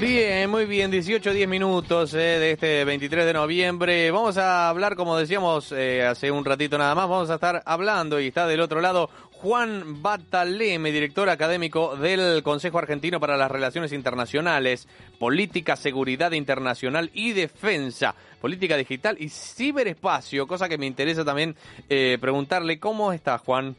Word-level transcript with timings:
Bien, 0.00 0.50
muy 0.50 0.64
bien, 0.64 0.90
18, 0.90 1.32
10 1.32 1.48
minutos 1.48 2.14
eh, 2.14 2.18
de 2.18 2.50
este 2.52 2.84
23 2.84 3.26
de 3.26 3.32
noviembre. 3.34 4.10
Vamos 4.10 4.36
a 4.36 4.68
hablar, 4.68 4.96
como 4.96 5.16
decíamos 5.16 5.70
eh, 5.70 6.04
hace 6.04 6.30
un 6.30 6.44
ratito 6.44 6.78
nada 6.78 6.94
más, 6.94 7.08
vamos 7.08 7.30
a 7.30 7.34
estar 7.34 7.62
hablando 7.66 8.18
y 8.18 8.28
está 8.28 8.46
del 8.46 8.60
otro 8.60 8.80
lado 8.80 9.10
Juan 9.30 10.02
Bataleme, 10.02 10.90
director 10.92 11.28
académico 11.28 11.96
del 11.96 12.42
Consejo 12.42 12.78
Argentino 12.78 13.20
para 13.20 13.36
las 13.36 13.50
Relaciones 13.50 13.92
Internacionales, 13.92 14.88
Política, 15.18 15.76
Seguridad 15.76 16.32
Internacional 16.32 17.10
y 17.12 17.32
Defensa, 17.32 18.14
Política 18.40 18.76
Digital 18.76 19.16
y 19.20 19.28
Ciberespacio, 19.28 20.46
cosa 20.46 20.68
que 20.68 20.78
me 20.78 20.86
interesa 20.86 21.24
también 21.24 21.54
eh, 21.88 22.18
preguntarle, 22.20 22.80
¿cómo 22.80 23.12
está 23.12 23.38
Juan? 23.38 23.76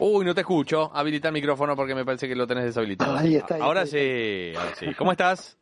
Uy, 0.00 0.24
no 0.24 0.34
te 0.34 0.40
escucho. 0.40 0.90
Habilita 0.94 1.28
el 1.28 1.34
micrófono 1.34 1.76
porque 1.76 1.94
me 1.94 2.04
parece 2.04 2.26
que 2.26 2.34
lo 2.34 2.46
tenés 2.46 2.64
deshabilitado. 2.64 3.16
Ahí 3.16 3.36
está. 3.36 3.54
ahí 3.56 3.60
ahora, 3.62 3.82
está, 3.82 3.96
sí, 3.98 4.52
ahora 4.56 4.74
sí. 4.76 4.94
¿Cómo 4.94 5.12
estás? 5.12 5.56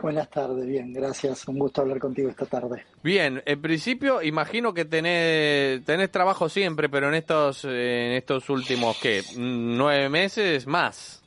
Buenas 0.00 0.30
tardes, 0.30 0.64
bien, 0.64 0.92
gracias. 0.92 1.46
Un 1.48 1.58
gusto 1.58 1.80
hablar 1.80 1.98
contigo 1.98 2.28
esta 2.30 2.46
tarde. 2.46 2.84
Bien, 3.02 3.42
en 3.44 3.60
principio 3.60 4.22
imagino 4.22 4.72
que 4.72 4.84
tenés, 4.84 5.84
tenés 5.84 6.12
trabajo 6.12 6.48
siempre, 6.48 6.88
pero 6.88 7.08
en 7.08 7.14
estos, 7.14 7.64
en 7.64 8.12
estos 8.12 8.48
últimos, 8.48 8.96
¿qué? 9.02 9.22
¿Nueve 9.36 10.08
meses 10.08 10.68
más? 10.68 11.20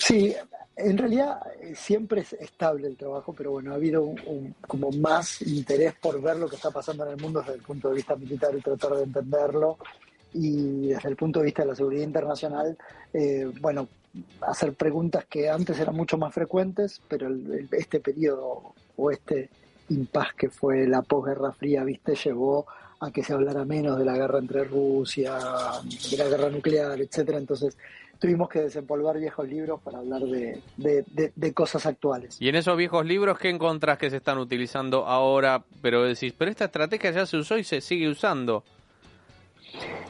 Sí, 0.00 0.34
en 0.74 0.98
realidad 0.98 1.40
eh, 1.60 1.74
siempre 1.76 2.22
es 2.22 2.32
estable 2.32 2.88
el 2.88 2.96
trabajo, 2.96 3.32
pero 3.32 3.52
bueno, 3.52 3.70
ha 3.72 3.76
habido 3.76 4.02
un, 4.02 4.20
un- 4.26 4.54
como 4.66 4.90
más 4.90 5.40
interés 5.42 5.94
por 6.00 6.20
ver 6.20 6.36
lo 6.36 6.48
que 6.48 6.56
está 6.56 6.72
pasando 6.72 7.04
en 7.06 7.12
el 7.12 7.16
mundo 7.20 7.40
desde 7.42 7.54
el 7.54 7.62
punto 7.62 7.90
de 7.90 7.94
vista 7.96 8.16
militar 8.16 8.50
y 8.56 8.60
tratar 8.60 8.94
de 8.94 9.04
entenderlo. 9.04 9.78
Y 10.32 10.88
desde 10.88 11.08
el 11.08 11.16
punto 11.16 11.40
de 11.40 11.46
vista 11.46 11.62
de 11.62 11.68
la 11.68 11.74
seguridad 11.74 12.04
internacional, 12.04 12.76
eh, 13.12 13.50
bueno, 13.60 13.88
hacer 14.42 14.74
preguntas 14.74 15.24
que 15.28 15.48
antes 15.48 15.78
eran 15.78 15.94
mucho 15.94 16.18
más 16.18 16.34
frecuentes, 16.34 17.00
pero 17.08 17.26
el- 17.28 17.68
este 17.72 18.00
periodo 18.00 18.74
o 18.96 19.10
este 19.10 19.48
impas 19.90 20.34
que 20.34 20.50
fue 20.50 20.86
la 20.86 21.02
posguerra 21.02 21.52
fría, 21.52 21.82
viste, 21.84 22.14
llevó 22.14 22.66
a 23.00 23.10
que 23.10 23.22
se 23.22 23.32
hablara 23.32 23.64
menos 23.64 23.96
de 23.98 24.04
la 24.04 24.16
guerra 24.16 24.38
entre 24.38 24.64
Rusia, 24.64 25.38
de 26.10 26.16
la 26.16 26.24
guerra 26.28 26.50
nuclear, 26.50 27.00
etcétera. 27.00 27.38
Entonces 27.38 27.76
tuvimos 28.18 28.48
que 28.48 28.60
desempolvar 28.62 29.16
viejos 29.18 29.48
libros 29.48 29.80
para 29.80 29.98
hablar 29.98 30.22
de, 30.22 30.60
de- 30.76 31.04
de- 31.06 31.32
de 31.34 31.52
cosas 31.54 31.86
actuales. 31.86 32.36
Y 32.40 32.48
en 32.48 32.56
esos 32.56 32.76
viejos 32.76 33.06
libros, 33.06 33.38
¿qué 33.38 33.48
encontrás 33.50 33.96
que 33.98 34.10
se 34.10 34.16
están 34.16 34.38
utilizando 34.38 35.06
ahora? 35.06 35.64
Pero 35.80 36.02
decís, 36.02 36.34
pero 36.36 36.50
esta 36.50 36.64
estrategia 36.66 37.12
ya 37.12 37.24
se 37.24 37.36
usó 37.36 37.56
y 37.56 37.64
se 37.64 37.80
sigue 37.80 38.08
usando. 38.10 38.64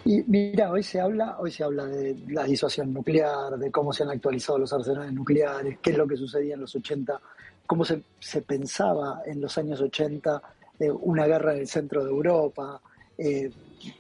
Y 0.05 0.23
mira, 0.23 0.71
hoy 0.71 0.83
se 0.83 1.01
habla, 1.01 1.37
hoy 1.39 1.51
se 1.51 1.65
habla 1.65 1.85
de 1.87 2.17
la 2.29 2.45
disuasión 2.45 2.93
nuclear, 2.93 3.59
de 3.59 3.71
cómo 3.71 3.93
se 3.93 4.05
han 4.05 4.11
actualizado 4.11 4.59
los 4.59 4.73
arsenales 4.73 5.13
nucleares, 5.13 5.79
qué 5.83 5.91
es 5.91 5.99
lo 5.99 6.07
que 6.07 6.17
sucedía 6.17 6.55
en 6.55 6.61
los 6.61 6.75
80, 6.75 7.21
cómo 7.67 7.85
se, 7.85 8.03
se 8.19 8.43
pensaba 8.43 9.23
en 9.27 9.41
los 9.41 9.59
años 9.59 9.81
80 9.81 10.43
eh, 10.81 10.91
una 10.91 11.27
guerra 11.27 11.55
en 11.55 11.61
el 11.61 11.69
centro 11.69 12.05
de 12.05 12.11
Europa, 12.11 12.81
eh, 13.17 13.51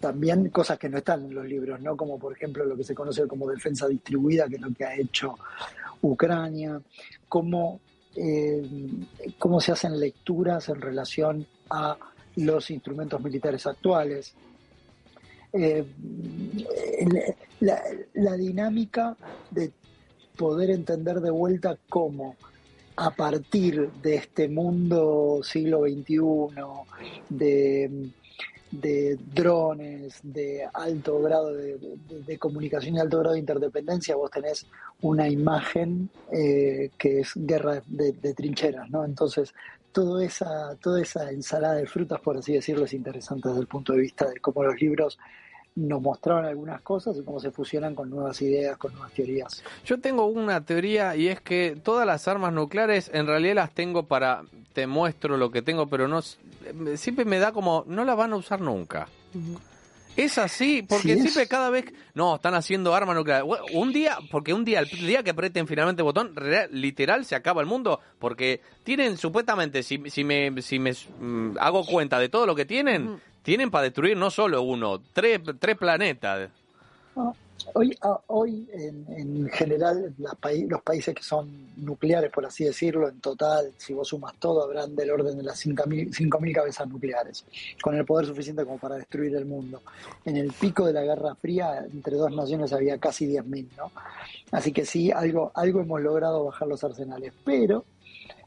también 0.01 0.49
cosas 0.51 0.79
que 0.79 0.89
no 0.89 0.99
están 0.99 1.25
en 1.25 1.35
los 1.35 1.45
libros, 1.45 1.81
¿no? 1.81 1.97
Como 1.97 2.19
por 2.19 2.33
ejemplo 2.33 2.65
lo 2.65 2.77
que 2.77 2.85
se 2.85 2.95
conoce 2.95 3.27
como 3.27 3.49
defensa 3.49 3.89
distribuida, 3.89 4.49
que 4.49 4.57
es 4.57 4.61
lo 4.61 4.73
que 4.73 4.85
ha 4.85 4.95
hecho 4.95 5.35
Ucrania, 6.03 6.81
cómo, 7.29 7.81
eh, 8.15 8.63
cómo 9.39 9.61
se 9.61 9.73
hacen 9.73 9.99
lecturas 9.99 10.69
en 10.69 10.81
relación 10.81 11.47
a 11.71 11.97
los 12.37 12.71
instrumentos 12.71 13.21
militares 13.21 13.67
actuales. 13.67 14.35
Eh, 15.53 15.85
la, 17.61 18.37
dinámica 18.37 19.17
de 19.51 19.73
poder 20.37 20.71
entender 20.71 21.21
de 21.21 21.31
vuelta 21.31 21.79
cómo 21.89 22.37
a 22.97 23.11
partir 23.11 23.91
de 24.03 24.17
este 24.17 24.49
mundo 24.49 25.41
siglo 25.43 25.83
XXI, 25.83 26.19
de, 28.71 29.19
drones, 29.35 30.21
de 30.23 30.69
alto 30.75 31.21
grado 31.23 31.53
de, 31.55 32.39
comunicación 32.39 32.97
y 32.97 33.01
alto 33.01 33.21
grado 33.21 33.35
de 33.35 33.41
interdependencia, 33.41 34.17
vos 34.17 34.31
tenés 34.31 34.67
una 35.01 35.29
imagen 35.29 36.11
eh, 36.33 36.91
que 36.99 37.21
es 37.21 37.33
guerra 37.35 37.83
de 37.87 38.35
trincheras, 38.35 38.91
¿no? 38.91 39.05
Entonces, 39.05 39.55
toda 39.93 40.25
esa, 40.25 40.77
toda 40.77 41.01
esa 41.01 41.31
ensalada 41.31 41.75
de 41.75 41.87
frutas, 41.87 42.21
por 42.21 42.37
así 42.37 42.53
decirlo, 42.53 42.85
es 42.85 42.93
interesante 42.95 43.49
desde 43.49 43.61
el 43.63 43.67
punto 43.67 43.93
de 43.93 44.01
vista 44.01 44.29
de 44.29 44.41
cómo 44.41 44.63
los 44.63 44.81
libros 44.81 45.19
nos 45.77 46.03
mostraron 46.03 46.45
algunas 46.45 46.81
cosas 46.83 47.17
y 47.17 47.23
cómo 47.23 47.39
se 47.39 47.51
fusionan 47.51 47.95
con 47.95 48.11
nuevas 48.11 48.43
ideas, 48.43 48.77
con 48.77 48.93
nuevas 48.93 49.13
teorías. 49.13 49.63
Yo 49.85 50.01
tengo 50.01 50.27
una 50.27 50.65
teoría 50.65 51.15
y 51.15 51.29
es 51.29 51.41
que 51.41 51.79
todas 51.83 52.07
las 52.07 52.27
armas 52.27 52.53
nucleares 52.53 53.11
en 53.15 53.27
realidad 53.27 53.55
las 53.55 53.71
tengo 53.73 54.05
para 54.05 54.43
te 54.73 54.87
muestro 54.87 55.37
lo 55.37 55.51
que 55.51 55.63
tengo, 55.63 55.87
pero 55.87 56.09
no 56.09 56.21
siempre 56.97 57.25
me 57.25 57.39
da 57.39 57.53
como 57.53 57.85
no 57.87 58.05
la 58.05 58.15
van 58.15 58.33
a 58.33 58.37
usar 58.37 58.61
nunca. 58.61 59.09
Es 60.17 60.37
así, 60.39 60.83
porque 60.83 61.03
Sí, 61.09 61.13
es- 61.13 61.23
siempre 61.23 61.47
cada 61.47 61.71
vez 61.71 61.85
no 62.15 62.37
están 62.37 62.55
haciendo 62.55 62.95
armas 62.95 63.15
nucleares. 63.15 63.47
Bueno, 63.47 63.65
Un 63.73 63.93
día, 63.93 64.19
porque 64.31 64.53
un 64.53 64.65
día, 64.65 64.81
el 64.81 64.89
día 65.07 65.23
que 65.23 65.31
aprieten 65.31 65.67
finalmente 65.69 66.01
el 66.03 66.05
botón, 66.05 66.35
literal 66.73 67.25
se 67.25 67.37
acaba 67.37 67.61
el 67.61 67.67
mundo, 67.69 68.01
porque 68.19 68.61
tienen 68.83 69.17
supuestamente, 69.17 69.83
si, 69.83 70.03
si 70.11 70.25
me, 70.25 70.61
si 70.63 70.79
me 70.79 70.93
mm, 70.93 71.57
hago 71.61 71.87
cuenta 71.87 72.19
de 72.19 72.29
todo 72.29 72.47
lo 72.47 72.55
que 72.57 72.65
tienen, 72.65 73.21
tienen 73.43 73.71
para 73.71 73.85
destruir 73.85 74.17
no 74.17 74.31
solo 74.31 74.63
uno, 74.63 75.01
tres, 75.13 75.41
tres 75.61 75.77
planetas. 75.77 76.51
Hoy, 77.75 77.97
ah, 78.03 78.19
hoy 78.29 78.69
en, 78.73 79.05
en 79.17 79.49
general, 79.51 80.15
la 80.19 80.33
paí- 80.35 80.67
los 80.67 80.83
países 80.83 81.15
que 81.15 81.23
son 81.23 81.69
nucleares, 81.77 82.31
por 82.33 82.45
así 82.47 82.65
decirlo, 82.65 83.09
en 83.09 83.21
total, 83.21 83.73
si 83.77 83.93
vos 83.93 84.09
sumas 84.09 84.35
todo, 84.39 84.63
habrán 84.65 84.97
del 84.97 85.11
orden 85.11 85.37
de 85.37 85.43
las 85.43 85.59
5.000 85.65 86.11
5.000 86.13 86.55
cabezas 86.55 86.89
nucleares, 86.89 87.45
con 87.83 87.95
el 87.95 88.05
poder 88.05 88.27
suficiente 88.27 88.65
como 88.65 88.79
para 88.79 88.97
destruir 88.97 89.35
el 89.37 89.45
mundo. 89.45 89.83
En 90.25 90.37
el 90.37 90.53
pico 90.53 90.87
de 90.87 90.93
la 90.93 91.03
Guerra 91.03 91.35
Fría, 91.35 91.85
entre 91.93 92.17
dos 92.17 92.33
naciones 92.35 92.73
había 92.73 92.99
casi 92.99 93.27
10.000, 93.27 93.69
¿no? 93.77 93.91
Así 94.51 94.73
que 94.73 94.85
sí, 94.85 95.11
algo, 95.13 95.53
algo 95.55 95.81
hemos 95.81 96.01
logrado 96.01 96.45
bajar 96.45 96.69
los 96.69 96.83
arsenales. 96.83 97.33
Pero, 97.45 97.85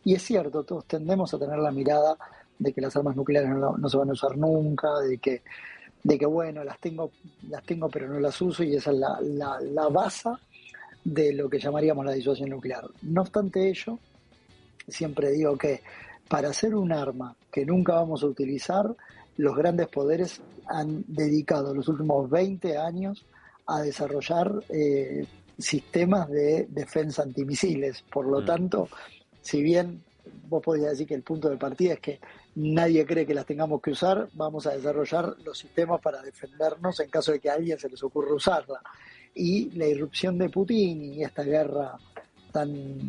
y 0.03 0.15
es 0.15 0.23
cierto, 0.23 0.63
todos 0.63 0.85
tendemos 0.85 1.33
a 1.33 1.39
tener 1.39 1.59
la 1.59 1.71
mirada 1.71 2.17
de 2.57 2.73
que 2.73 2.81
las 2.81 2.95
armas 2.95 3.15
nucleares 3.15 3.49
no 3.49 3.89
se 3.89 3.97
van 3.97 4.09
a 4.09 4.13
usar 4.13 4.37
nunca, 4.37 4.99
de 4.99 5.17
que 5.17 5.41
de 6.03 6.17
que 6.17 6.25
bueno, 6.25 6.63
las 6.63 6.79
tengo, 6.79 7.13
las 7.43 7.63
tengo 7.65 7.89
pero 7.89 8.07
no 8.07 8.19
las 8.19 8.39
uso 8.41 8.63
y 8.63 8.75
esa 8.75 8.91
es 8.91 8.97
la, 8.97 9.19
la, 9.21 9.59
la 9.61 9.87
base 9.89 10.29
de 11.03 11.33
lo 11.33 11.49
que 11.49 11.59
llamaríamos 11.59 12.05
la 12.05 12.13
disuasión 12.13 12.49
nuclear. 12.49 12.85
No 13.01 13.21
obstante 13.21 13.69
ello, 13.69 13.99
siempre 14.87 15.31
digo 15.31 15.57
que 15.57 15.81
para 16.27 16.49
hacer 16.49 16.75
un 16.75 16.91
arma 16.91 17.35
que 17.51 17.65
nunca 17.65 17.93
vamos 17.95 18.23
a 18.23 18.27
utilizar, 18.27 18.85
los 19.37 19.55
grandes 19.55 19.87
poderes 19.87 20.41
han 20.67 21.03
dedicado 21.07 21.73
los 21.73 21.87
últimos 21.87 22.29
20 22.29 22.77
años 22.77 23.25
a 23.67 23.81
desarrollar 23.81 24.65
eh, 24.69 25.27
sistemas 25.57 26.29
de 26.29 26.67
defensa 26.69 27.23
antimisiles. 27.23 28.03
Por 28.11 28.27
lo 28.27 28.41
Mm. 28.41 28.45
tanto, 28.45 28.89
si 29.41 29.61
bien 29.61 30.03
vos 30.51 30.61
podrías 30.61 30.91
decir 30.91 31.07
que 31.07 31.15
el 31.15 31.23
punto 31.23 31.49
de 31.49 31.55
partida 31.55 31.93
es 31.93 32.01
que 32.01 32.19
nadie 32.55 33.05
cree 33.05 33.25
que 33.25 33.33
las 33.33 33.45
tengamos 33.45 33.81
que 33.81 33.91
usar, 33.91 34.27
vamos 34.33 34.67
a 34.67 34.71
desarrollar 34.71 35.33
los 35.45 35.57
sistemas 35.57 36.01
para 36.01 36.21
defendernos 36.21 36.99
en 36.99 37.09
caso 37.09 37.31
de 37.31 37.39
que 37.39 37.49
a 37.49 37.53
alguien 37.53 37.79
se 37.79 37.89
les 37.89 38.03
ocurra 38.03 38.33
usarla. 38.33 38.81
Y 39.33 39.71
la 39.71 39.87
irrupción 39.87 40.37
de 40.37 40.49
Putin 40.49 41.13
y 41.13 41.23
esta 41.23 41.43
guerra 41.43 41.97
tan, 42.51 42.99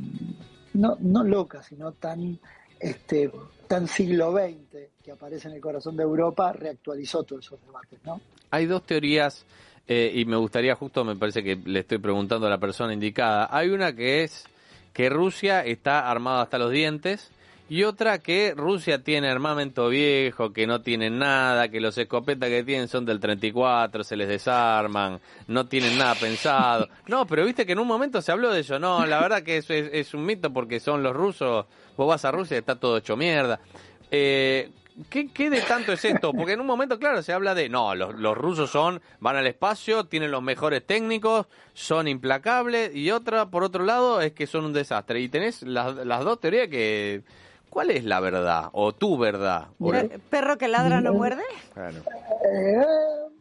no, 0.74 0.96
no 1.00 1.24
loca, 1.24 1.64
sino 1.64 1.90
tan, 1.90 2.38
este, 2.78 3.32
tan 3.66 3.88
siglo 3.88 4.30
XX 4.30 4.92
que 5.02 5.10
aparece 5.10 5.48
en 5.48 5.54
el 5.54 5.60
corazón 5.60 5.96
de 5.96 6.04
Europa, 6.04 6.52
reactualizó 6.52 7.24
todos 7.24 7.44
esos 7.44 7.60
debates, 7.60 7.98
¿no? 8.04 8.20
Hay 8.50 8.66
dos 8.66 8.84
teorías 8.84 9.44
eh, 9.88 10.12
y 10.14 10.24
me 10.26 10.36
gustaría 10.36 10.76
justo, 10.76 11.04
me 11.04 11.16
parece 11.16 11.42
que 11.42 11.56
le 11.56 11.80
estoy 11.80 11.98
preguntando 11.98 12.46
a 12.46 12.50
la 12.50 12.58
persona 12.58 12.94
indicada. 12.94 13.48
Hay 13.50 13.70
una 13.70 13.92
que 13.92 14.22
es 14.22 14.44
que 14.92 15.08
Rusia 15.08 15.64
está 15.64 16.10
armada 16.10 16.42
hasta 16.42 16.58
los 16.58 16.70
dientes 16.70 17.30
Y 17.68 17.84
otra 17.84 18.18
que 18.18 18.52
Rusia 18.54 19.02
tiene 19.02 19.30
armamento 19.30 19.88
viejo, 19.88 20.52
que 20.52 20.66
no 20.66 20.82
tienen 20.82 21.18
nada, 21.18 21.68
que 21.68 21.80
los 21.80 21.96
escopetas 21.96 22.50
que 22.50 22.64
tienen 22.64 22.88
son 22.88 23.06
del 23.06 23.18
34, 23.18 24.04
se 24.04 24.16
les 24.16 24.28
desarman, 24.28 25.20
no 25.48 25.66
tienen 25.66 25.96
nada 25.96 26.14
pensado. 26.14 26.88
No, 27.06 27.26
pero 27.26 27.44
viste 27.44 27.64
que 27.64 27.72
en 27.72 27.78
un 27.78 27.86
momento 27.88 28.20
se 28.20 28.30
habló 28.32 28.52
de 28.52 28.60
eso. 28.60 28.78
No, 28.78 29.06
la 29.06 29.20
verdad 29.20 29.42
que 29.42 29.56
eso 29.56 29.72
es, 29.72 29.88
es 29.92 30.12
un 30.12 30.26
mito 30.26 30.52
porque 30.52 30.80
son 30.80 31.02
los 31.02 31.14
rusos. 31.14 31.66
Vos 31.96 32.08
vas 32.08 32.24
a 32.24 32.30
Rusia 32.30 32.56
y 32.56 32.60
está 32.60 32.76
todo 32.76 32.98
hecho 32.98 33.16
mierda. 33.16 33.60
Eh, 34.10 34.70
¿Qué, 35.08 35.28
¿Qué, 35.28 35.50
de 35.50 35.60
tanto 35.62 35.92
es 35.92 36.04
esto? 36.04 36.32
Porque 36.32 36.52
en 36.52 36.60
un 36.60 36.66
momento, 36.66 36.98
claro, 36.98 37.22
se 37.22 37.32
habla 37.32 37.54
de, 37.54 37.68
no, 37.68 37.94
los, 37.94 38.14
los, 38.18 38.36
rusos 38.36 38.70
son, 38.70 39.00
van 39.20 39.36
al 39.36 39.46
espacio, 39.46 40.04
tienen 40.04 40.30
los 40.30 40.42
mejores 40.42 40.86
técnicos, 40.86 41.46
son 41.72 42.08
implacables, 42.08 42.94
y 42.94 43.10
otra, 43.10 43.50
por 43.50 43.64
otro 43.64 43.84
lado, 43.84 44.20
es 44.20 44.32
que 44.32 44.46
son 44.46 44.64
un 44.64 44.72
desastre. 44.72 45.20
Y 45.20 45.28
tenés 45.28 45.62
las, 45.62 45.94
las 45.94 46.24
dos 46.24 46.40
teorías 46.40 46.68
que... 46.68 47.22
¿Cuál 47.70 47.90
es 47.90 48.04
la 48.04 48.20
verdad? 48.20 48.68
¿O 48.72 48.92
tu 48.92 49.16
verdad? 49.16 49.68
¿O 49.80 49.90
¿Perro 50.28 50.58
que 50.58 50.68
ladra 50.68 51.00
no 51.00 51.14
muerde? 51.14 51.42
Claro. 51.72 52.02
Eh, 52.44 52.84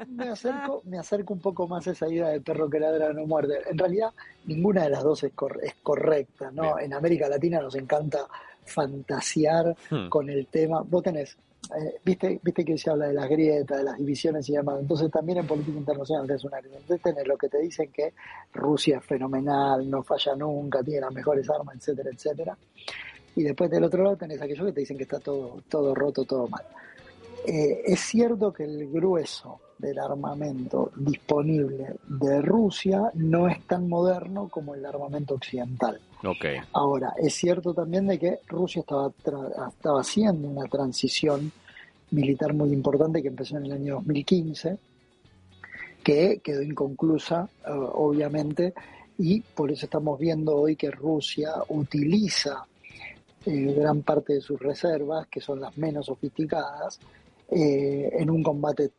me, 0.08 0.30
acerco, 0.30 0.82
me 0.86 0.98
acerco 0.98 1.34
un 1.34 1.42
poco 1.42 1.68
más 1.68 1.86
a 1.88 1.92
esa 1.92 2.08
idea 2.08 2.30
de 2.30 2.40
perro 2.40 2.70
que 2.70 2.80
ladra 2.80 3.12
no 3.12 3.26
muerde. 3.26 3.60
En 3.70 3.78
realidad, 3.78 4.12
ninguna 4.46 4.84
de 4.84 4.90
las 4.90 5.04
dos 5.04 5.26
es, 5.26 5.34
cor 5.34 5.60
es 5.62 5.76
correcta. 5.84 6.50
¿no? 6.50 6.80
En 6.80 6.94
América 6.94 7.28
Latina 7.28 7.60
nos 7.60 7.76
encanta 7.76 8.26
fantasear 8.66 9.76
hmm. 9.90 10.10
con 10.10 10.30
el 10.30 10.48
tema. 10.48 10.82
Vos 10.82 11.04
tenés, 11.04 11.38
eh, 11.78 12.00
viste, 12.04 12.40
viste 12.42 12.66
que 12.66 12.78
se 12.78 12.90
habla 12.90 13.08
de 13.08 13.14
las 13.14 13.30
grietas, 13.30 13.78
de 13.78 13.84
las 13.84 13.98
divisiones 13.98 14.48
y 14.50 14.54
demás. 14.54 14.80
Entonces 14.80 15.12
también 15.12 15.40
en 15.40 15.48
política 15.48 15.78
internacional 15.78 16.28
tenés 16.28 16.44
una 16.44 16.60
Entonces 16.60 17.02
tenés 17.02 17.28
lo 17.28 17.38
que 17.38 17.50
te 17.50 17.60
dicen 17.60 17.92
que 17.92 18.14
Rusia 18.54 18.98
es 18.98 19.06
fenomenal, 19.06 19.90
no 19.90 20.04
falla 20.04 20.36
nunca, 20.36 20.84
tiene 20.84 21.02
las 21.02 21.14
mejores 21.14 21.50
armas, 21.50 21.76
etcétera, 21.76 22.10
etcétera. 22.14 22.58
Y 23.36 23.44
después 23.44 23.70
del 23.70 23.84
otro 23.84 24.04
lado 24.04 24.18
tenés 24.18 24.42
aquellos 24.42 24.66
que 24.66 24.74
te 24.74 24.80
dicen 24.82 24.98
que 24.98 25.04
está 25.04 25.20
todo, 25.20 25.62
todo 25.70 25.96
roto, 25.96 26.26
todo 26.26 26.48
mal. 26.48 26.64
Eh, 27.46 27.82
es 27.86 28.00
cierto 28.02 28.54
que 28.54 28.64
el 28.66 28.92
grueso 28.92 29.60
del 29.78 29.98
armamento 29.98 30.92
disponible 30.96 31.96
de 32.08 32.42
Rusia 32.42 33.12
no 33.16 33.48
es 33.48 33.66
tan 33.66 33.90
moderno 33.90 34.48
como 34.48 34.76
el 34.76 34.86
armamento 34.86 35.36
occidental. 35.36 36.00
Okay. 36.24 36.58
Ahora, 36.74 37.14
es 37.18 37.34
cierto 37.34 37.74
también 37.74 38.06
de 38.08 38.20
que 38.20 38.40
Rusia 38.48 38.82
estaba, 38.82 39.12
estaba 39.70 40.02
haciendo 40.02 40.48
una 40.48 40.68
transición 40.68 41.52
militar 42.12 42.54
muy 42.54 42.72
importante 42.74 43.22
que 43.22 43.30
empezó 43.30 43.58
en 43.58 43.66
el 43.66 43.72
año 43.74 43.96
2015, 43.96 44.78
que 46.04 46.40
quedó 46.44 46.62
inconclusa, 46.62 47.50
uh, 47.68 47.72
obviamente, 47.72 48.74
y 49.18 49.42
por 49.42 49.72
eso 49.72 49.86
estamos 49.86 50.20
viendo 50.20 50.56
hoy 50.56 50.76
que 50.76 50.92
Rusia 50.92 51.54
utiliza 51.70 52.66
eh, 53.46 53.74
gran 53.76 54.02
parte 54.04 54.34
de 54.34 54.42
sus 54.42 54.60
reservas, 54.60 55.28
que 55.28 55.42
son 55.42 55.60
las 55.60 55.76
menos 55.78 56.08
sofisticadas, 56.08 57.00
eh, 57.50 58.10
en 58.14 58.30
un 58.30 58.42
combate 58.42 58.92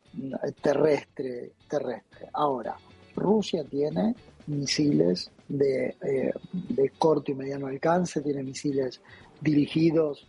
terrestre, 0.61 1.53
terrestre. 1.67 2.27
Ahora, 2.33 2.75
Rusia 3.15 3.63
tiene 3.63 4.15
misiles 4.47 5.31
de, 5.57 5.95
eh, 6.01 6.33
de, 6.51 6.89
corto 6.97 7.31
y 7.31 7.35
mediano 7.35 7.67
alcance, 7.67 8.21
tiene 8.21 8.43
misiles 8.43 9.01
dirigidos 9.41 10.25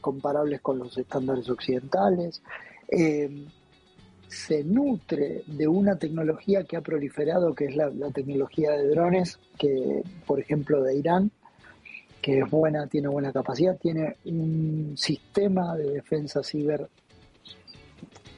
comparables 0.00 0.60
con 0.60 0.78
los 0.78 0.96
estándares 0.96 1.48
occidentales, 1.48 2.42
eh, 2.88 3.46
se 4.28 4.64
nutre 4.64 5.42
de 5.46 5.68
una 5.68 5.96
tecnología 5.96 6.64
que 6.64 6.76
ha 6.76 6.80
proliferado, 6.80 7.54
que 7.54 7.66
es 7.66 7.76
la, 7.76 7.90
la, 7.90 8.10
tecnología 8.10 8.72
de 8.72 8.88
drones, 8.88 9.38
que 9.58 10.02
por 10.26 10.40
ejemplo 10.40 10.82
de 10.82 10.96
Irán, 10.96 11.30
que 12.22 12.38
es 12.38 12.50
buena, 12.50 12.86
tiene 12.86 13.08
buena 13.08 13.32
capacidad, 13.32 13.76
tiene 13.76 14.16
un 14.24 14.94
sistema 14.96 15.76
de 15.76 15.90
defensa 15.90 16.42
ciber 16.42 16.88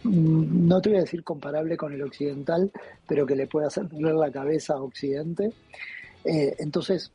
Mm, 0.05 0.69
no 0.69 0.83
te 0.83 0.91
voy 0.91 0.99
a 0.99 1.03
decir 1.03 1.25
comparable 1.25 1.77
con 1.77 1.93
el 1.93 2.03
occidental, 2.03 2.71
pero 3.09 3.27
que 3.27 3.35
le 3.35 3.47
puede 3.47 3.67
hacer 3.67 3.89
poner 3.89 4.15
la 4.15 4.31
cabeza 4.31 4.75
a 4.75 4.83
Occidente. 4.83 5.51
Eh, 6.25 6.57
entonces, 6.59 7.13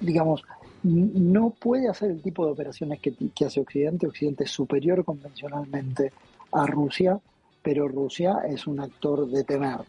digamos, 0.00 0.42
no 0.82 1.50
puede 1.50 1.88
hacer 1.88 2.10
el 2.10 2.22
tipo 2.22 2.44
de 2.44 2.52
operaciones 2.52 3.00
que, 3.00 3.14
que, 3.34 3.44
hace 3.46 3.60
Occidente. 3.60 4.06
Occidente 4.06 4.44
es 4.44 4.50
superior 4.50 5.04
convencionalmente 5.04 6.12
a 6.52 6.66
Rusia, 6.66 7.18
pero 7.62 7.88
Rusia 7.88 8.40
es 8.48 8.66
un 8.66 8.80
actor 8.80 9.28
de 9.28 9.44
temer. 9.44 9.80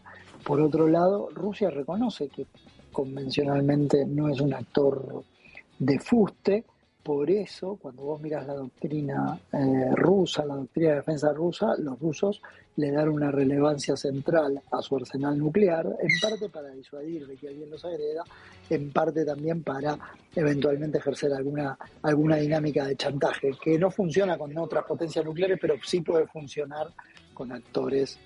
Por 0.44 0.60
otro 0.60 0.88
lado, 0.88 1.28
Rusia 1.32 1.70
reconoce 1.70 2.28
que 2.28 2.46
convencionalmente 2.92 4.06
no 4.06 4.28
es 4.28 4.40
un 4.40 4.54
actor 4.54 5.22
de 5.78 5.98
fuste, 5.98 6.64
por 7.06 7.30
eso, 7.30 7.78
cuando 7.80 8.02
vos 8.02 8.20
miras 8.20 8.44
la 8.48 8.54
doctrina 8.54 9.38
eh, 9.52 9.92
rusa, 9.94 10.44
la 10.44 10.56
doctrina 10.56 10.88
de 10.88 10.96
defensa 10.96 11.32
rusa, 11.32 11.76
los 11.78 12.00
rusos 12.00 12.42
le 12.74 12.90
dan 12.90 13.08
una 13.10 13.30
relevancia 13.30 13.96
central 13.96 14.60
a 14.72 14.82
su 14.82 14.96
arsenal 14.96 15.38
nuclear, 15.38 15.86
en 15.86 16.08
parte 16.20 16.48
para 16.48 16.70
disuadir 16.70 17.24
de 17.28 17.36
que 17.36 17.46
alguien 17.46 17.70
los 17.70 17.84
agreda, 17.84 18.24
en 18.68 18.90
parte 18.90 19.24
también 19.24 19.62
para 19.62 19.96
eventualmente 20.34 20.98
ejercer 20.98 21.32
alguna, 21.32 21.78
alguna 22.02 22.38
dinámica 22.38 22.84
de 22.84 22.96
chantaje, 22.96 23.52
que 23.62 23.78
no 23.78 23.88
funciona 23.88 24.36
con 24.36 24.58
otras 24.58 24.84
potencias 24.84 25.24
nucleares, 25.24 25.58
pero 25.60 25.76
sí 25.84 26.00
puede 26.00 26.26
funcionar 26.26 26.88
con 27.32 27.52
actores 27.52 28.18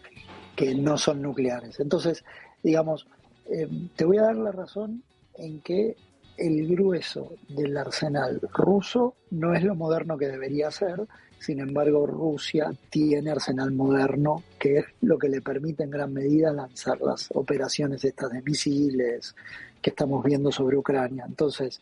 que 0.56 0.74
no 0.74 0.96
son 0.96 1.20
nucleares. 1.20 1.78
Entonces, 1.80 2.24
digamos, 2.62 3.06
eh, 3.44 3.68
te 3.94 4.06
voy 4.06 4.16
a 4.16 4.22
dar 4.22 4.36
la 4.36 4.52
razón 4.52 5.02
en 5.34 5.60
que 5.60 5.96
el 6.40 6.66
grueso 6.66 7.34
del 7.48 7.76
arsenal 7.76 8.40
ruso 8.52 9.14
no 9.30 9.54
es 9.54 9.62
lo 9.62 9.74
moderno 9.74 10.16
que 10.16 10.28
debería 10.28 10.70
ser, 10.70 11.06
sin 11.38 11.60
embargo 11.60 12.06
Rusia 12.06 12.72
tiene 12.88 13.30
arsenal 13.30 13.72
moderno, 13.72 14.42
que 14.58 14.78
es 14.78 14.84
lo 15.02 15.18
que 15.18 15.28
le 15.28 15.42
permite 15.42 15.84
en 15.84 15.90
gran 15.90 16.12
medida 16.12 16.52
lanzar 16.52 17.00
las 17.00 17.28
operaciones 17.34 18.04
estas 18.04 18.32
de 18.32 18.42
misiles 18.42 19.34
que 19.82 19.90
estamos 19.90 20.24
viendo 20.24 20.50
sobre 20.50 20.76
Ucrania. 20.76 21.24
Entonces, 21.26 21.80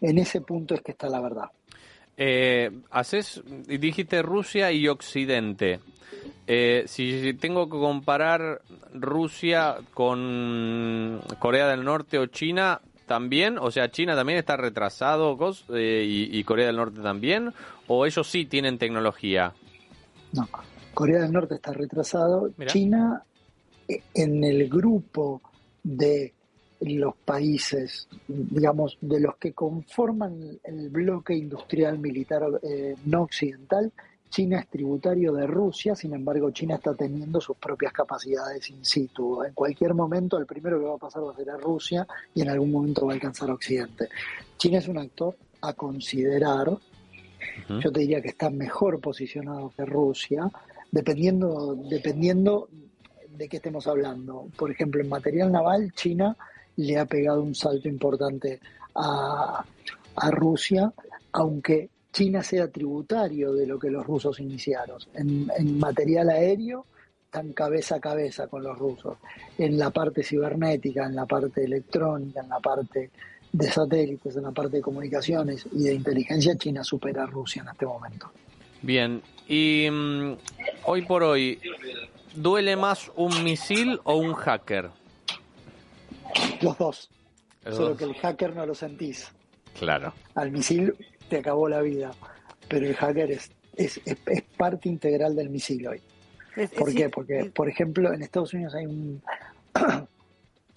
en 0.00 0.18
ese 0.18 0.40
punto 0.42 0.74
es 0.74 0.82
que 0.82 0.92
está 0.92 1.08
la 1.08 1.20
verdad. 1.20 1.50
Eh, 2.18 2.70
haces, 2.90 3.42
dijiste 3.66 4.22
Rusia 4.22 4.72
y 4.72 4.88
Occidente. 4.88 5.80
Eh, 6.46 6.84
si 6.86 7.34
tengo 7.34 7.66
que 7.66 7.78
comparar 7.78 8.62
Rusia 8.94 9.76
con 9.94 11.20
Corea 11.38 11.68
del 11.68 11.84
Norte 11.84 12.18
o 12.18 12.26
China, 12.26 12.80
también? 13.06 13.58
O 13.58 13.70
sea, 13.70 13.90
China 13.90 14.14
también 14.14 14.38
está 14.38 14.56
retrasado 14.56 15.38
eh, 15.74 16.04
y, 16.06 16.38
y, 16.38 16.44
Corea 16.44 16.66
del 16.66 16.76
Norte 16.76 17.00
también, 17.00 17.52
o 17.86 18.06
ellos 18.06 18.28
sí 18.28 18.44
tienen 18.46 18.78
tecnología. 18.78 19.54
No, 20.32 20.48
Corea 20.92 21.20
del 21.20 21.32
Norte 21.32 21.56
está 21.56 21.72
retrasado. 21.72 22.50
China, 22.66 23.22
eh, 23.88 24.02
en 24.14 24.42
el 24.44 24.68
grupo 24.68 25.42
de 25.82 26.34
los 26.80 27.14
países, 27.16 28.08
digamos, 28.28 28.98
de 29.00 29.20
los 29.20 29.36
que 29.36 29.52
conforman 29.52 30.58
el 30.64 30.90
bloque 30.90 31.34
industrial 31.34 31.98
militar 31.98 32.42
eh, 32.62 32.94
no 33.04 33.22
occidental, 33.22 33.92
China 34.28 34.60
es 34.60 34.68
tributario 34.68 35.32
de 35.32 35.46
Rusia, 35.46 35.94
sin 35.94 36.14
embargo 36.14 36.50
China 36.50 36.76
está 36.76 36.94
teniendo 36.94 37.40
sus 37.40 37.56
propias 37.56 37.92
capacidades 37.92 38.68
in 38.70 38.84
situ. 38.84 39.42
En 39.42 39.54
cualquier 39.54 39.94
momento 39.94 40.38
el 40.38 40.46
primero 40.46 40.78
que 40.78 40.86
va 40.86 40.94
a 40.94 40.98
pasar 40.98 41.24
va 41.24 41.32
a 41.32 41.36
ser 41.36 41.50
a 41.50 41.56
Rusia 41.56 42.06
y 42.34 42.42
en 42.42 42.50
algún 42.50 42.70
momento 42.70 43.06
va 43.06 43.12
a 43.12 43.14
alcanzar 43.14 43.50
a 43.50 43.54
Occidente. 43.54 44.08
China 44.56 44.78
es 44.78 44.88
un 44.88 44.98
actor 44.98 45.36
a 45.62 45.72
considerar, 45.72 46.76
yo 47.68 47.92
te 47.92 48.00
diría 48.00 48.20
que 48.20 48.28
está 48.28 48.50
mejor 48.50 49.00
posicionado 49.00 49.72
que 49.76 49.84
Rusia, 49.84 50.50
dependiendo, 50.90 51.74
dependiendo 51.88 52.68
de 53.30 53.48
qué 53.48 53.56
estemos 53.56 53.86
hablando. 53.86 54.48
Por 54.56 54.70
ejemplo, 54.70 55.00
en 55.00 55.08
material 55.08 55.52
naval, 55.52 55.92
China 55.92 56.36
le 56.76 56.98
ha 56.98 57.06
pegado 57.06 57.42
un 57.42 57.54
salto 57.54 57.88
importante 57.88 58.60
a, 58.94 59.64
a 60.16 60.30
Rusia, 60.30 60.92
aunque 61.32 61.90
China 62.16 62.42
sea 62.42 62.68
tributario 62.68 63.52
de 63.52 63.66
lo 63.66 63.78
que 63.78 63.90
los 63.90 64.06
rusos 64.06 64.40
iniciaron. 64.40 64.98
En, 65.12 65.78
material 65.78 66.30
aéreo 66.30 66.86
están 67.26 67.52
cabeza 67.52 67.96
a 67.96 68.00
cabeza 68.00 68.48
con 68.48 68.62
los 68.62 68.78
rusos. 68.78 69.18
En 69.58 69.76
la 69.76 69.90
parte 69.90 70.22
cibernética, 70.22 71.04
en 71.04 71.14
la 71.14 71.26
parte 71.26 71.64
electrónica, 71.64 72.40
en 72.40 72.48
la 72.48 72.58
parte 72.58 73.10
de 73.52 73.70
satélites, 73.70 74.34
en 74.34 74.44
la 74.44 74.50
parte 74.52 74.78
de 74.78 74.82
comunicaciones 74.82 75.66
y 75.70 75.82
de 75.82 75.92
inteligencia, 75.92 76.56
China 76.56 76.82
supera 76.82 77.24
a 77.24 77.26
Rusia 77.26 77.60
en 77.60 77.68
este 77.68 77.84
momento. 77.84 78.30
Bien, 78.80 79.20
y 79.46 79.86
mm, 79.90 80.36
hoy 80.84 81.02
por 81.02 81.22
hoy, 81.22 81.60
¿duele 82.34 82.76
más 82.76 83.12
un 83.16 83.44
misil 83.44 84.00
o 84.04 84.16
un 84.16 84.32
hacker? 84.32 84.88
Los 86.62 86.78
dos. 86.78 87.10
Solo 87.70 87.94
que 87.94 88.04
el 88.04 88.14
hacker 88.14 88.56
no 88.56 88.64
lo 88.64 88.74
sentís. 88.74 89.30
Claro. 89.78 90.14
Al 90.34 90.50
misil 90.50 90.94
te 91.28 91.38
acabó 91.38 91.68
la 91.68 91.80
vida. 91.80 92.12
Pero 92.68 92.86
el 92.86 92.94
hacker 92.94 93.30
es, 93.30 93.50
es, 93.76 94.00
es, 94.04 94.42
parte 94.56 94.88
integral 94.88 95.36
del 95.36 95.50
misil 95.50 95.86
hoy. 95.86 96.00
¿Por 96.76 96.94
qué? 96.94 97.08
Porque, 97.08 97.50
por 97.54 97.68
ejemplo, 97.68 98.12
en 98.12 98.22
Estados 98.22 98.54
Unidos 98.54 98.74
hay 98.74 98.86
un 98.86 99.22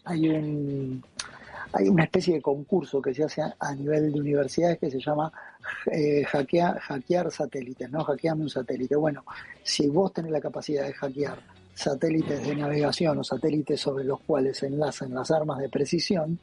hay 0.05 0.29
un 0.29 1.03
hay 1.71 1.87
una 1.87 2.03
especie 2.03 2.35
de 2.35 2.41
concurso 2.41 3.01
que 3.01 3.13
se 3.13 3.23
hace 3.23 3.41
a, 3.41 3.75
nivel 3.75 4.11
de 4.11 4.19
universidades 4.19 4.79
que 4.79 4.89
se 4.89 4.99
llama 4.99 5.31
eh, 5.91 6.23
hackear 6.25 7.31
satélites, 7.31 7.89
¿no? 7.91 8.03
Hackeame 8.03 8.41
un 8.41 8.49
satélite. 8.49 8.95
Bueno, 8.95 9.23
si 9.63 9.87
vos 9.87 10.11
tenés 10.11 10.31
la 10.31 10.41
capacidad 10.41 10.85
de 10.85 10.93
hackear 10.93 11.37
satélites 11.79 12.45
de 12.45 12.55
navegación 12.57 13.19
o 13.19 13.23
satélites 13.23 13.79
sobre 13.79 14.03
los 14.03 14.19
cuales 14.19 14.57
se 14.57 14.67
enlazan 14.67 15.13
las 15.13 15.31
armas 15.31 15.59
de 15.59 15.69
precisión, 15.69 16.37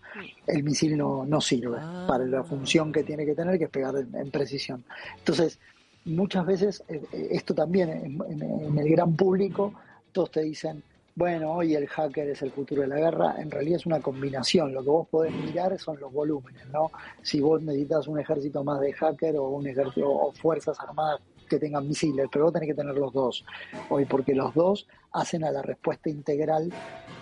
el 0.47 0.65
misil 0.65 0.97
no, 0.97 1.27
no 1.27 1.43
sirve 1.43 1.77
ah. 1.79 2.07
para 2.09 2.25
la 2.25 2.43
función 2.43 2.91
que 2.91 3.03
tiene 3.03 3.27
que 3.27 3.35
tener, 3.35 3.59
que 3.59 3.65
es 3.65 3.71
pegar 3.71 3.95
en, 3.97 4.31
precisión. 4.31 4.83
Entonces, 5.19 5.59
muchas 6.07 6.47
veces, 6.47 6.83
eh, 6.89 7.03
eh, 7.13 7.29
esto 7.33 7.55
también 7.55 7.91
en, 7.91 8.79
el 8.79 8.89
gran 8.89 9.15
público, 9.15 9.75
todos 10.11 10.31
te 10.31 10.41
dicen, 10.41 10.83
bueno, 11.15 11.53
hoy 11.53 11.75
el 11.75 11.87
hacker 11.87 12.31
es 12.31 12.41
el 12.41 12.51
futuro 12.51 12.83
de 12.83 12.89
la 12.89 12.97
guerra, 12.97 13.35
en 13.39 13.51
realidad 13.51 13.77
es 13.77 13.87
una 13.87 14.01
combinación, 14.01 14.73
lo 14.73 14.83
que 14.83 14.89
vos 14.89 15.09
podés 15.09 15.35
mirar 15.35 15.79
son 15.79 16.01
los 16.01 16.11
volúmenes, 16.13 16.67
¿no? 16.73 16.91
Si 17.21 17.41
vos 17.41 17.61
necesitas 17.61 18.09
un 18.09 18.19
ejército 18.21 18.65
más 18.65 18.81
de 18.81 18.93
hacker 18.95 19.37
o 19.37 19.51
un 19.51 19.67
ejército 19.67 20.11
o 20.11 20.33
fuerzas 20.33 20.81
armadas 20.81 21.21
que 21.47 21.59
tengan 21.59 21.87
misiles, 21.87 22.27
pero 22.31 22.47
vos 22.47 22.53
tenés 22.53 22.69
que 22.69 22.75
tener 22.75 22.95
los 22.95 23.13
dos 23.13 23.45
hoy, 23.89 24.05
porque 24.05 24.35
los 24.35 24.55
dos 24.55 24.87
hacen 25.13 25.45
a 25.45 25.51
la 25.51 25.63
respuesta 25.63 26.11
integral 26.11 26.73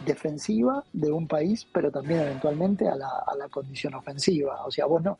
defensiva 0.04 0.84
de 0.92 1.12
un 1.12 1.26
país, 1.28 1.66
pero 1.72 1.90
también 1.90 2.20
eventualmente 2.20 2.88
a 2.88 2.96
la, 2.96 3.08
a 3.26 3.36
la 3.36 3.48
condición 3.48 3.94
ofensiva. 3.94 4.64
O 4.66 4.70
sea, 4.70 4.86
vos 4.86 5.02
no, 5.02 5.18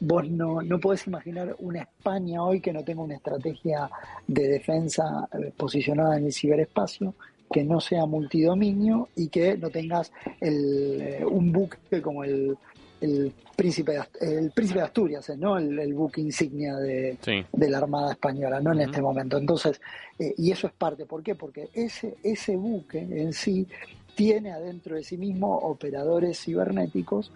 vos 0.00 0.28
no, 0.28 0.62
no 0.62 0.80
podés 0.80 1.06
imaginar 1.06 1.54
una 1.60 1.82
España 1.82 2.42
hoy 2.42 2.60
que 2.60 2.72
no 2.72 2.82
tenga 2.82 3.02
una 3.02 3.14
estrategia 3.14 3.90
de 4.26 4.48
defensa 4.48 5.28
eh, 5.32 5.52
posicionada 5.56 6.16
en 6.16 6.26
el 6.26 6.32
ciberespacio, 6.32 7.14
que 7.52 7.64
no 7.64 7.80
sea 7.80 8.06
multidominio 8.06 9.08
y 9.16 9.28
que 9.28 9.56
no 9.58 9.70
tengas 9.70 10.12
el, 10.40 11.00
eh, 11.00 11.24
un 11.24 11.52
buque 11.52 12.00
como 12.00 12.24
el, 12.24 12.56
el 13.00 13.32
príncipe 13.56 13.92
de, 13.92 14.38
el 14.38 14.50
príncipe 14.50 14.80
de 14.80 14.86
Asturias. 14.86 15.30
¿no? 15.36 15.58
El, 15.58 15.94
buque 15.94 16.20
insignia 16.20 16.76
de, 16.76 17.18
la 17.52 17.78
Armada 17.78 18.12
Española, 18.12 18.60
no 18.60 18.72
en 18.72 18.80
este 18.80 19.00
momento. 19.00 19.36
Entonces, 19.36 19.80
eh, 20.18 20.34
y 20.36 20.50
eso 20.50 20.66
es 20.66 20.72
parte, 20.72 21.06
¿por 21.06 21.22
qué? 21.22 21.34
Porque 21.34 21.68
ese, 21.72 22.16
ese 22.22 22.56
buque 22.56 22.98
en 22.98 23.32
sí 23.32 23.66
tiene 24.14 24.52
adentro 24.52 24.96
de 24.96 25.04
sí 25.04 25.16
mismo 25.16 25.56
operadores 25.56 26.40
cibernéticos 26.40 27.32